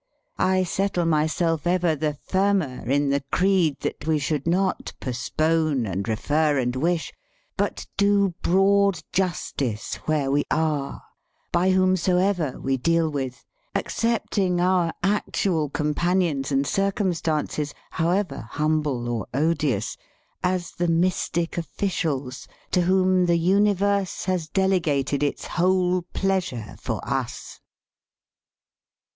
[0.39, 6.07] I settle myself ever the firmer in the creed that we should not postpone and
[6.07, 7.13] refer and wish,
[7.55, 11.03] but do broad justice where we are,
[11.51, 13.45] by whomsoever we deal with,
[13.75, 19.97] accepting our actual companions and circumstances, however humble or odious,
[20.43, 27.59] as the mystic officials to whom the universe has delegated its whole pleasure for us."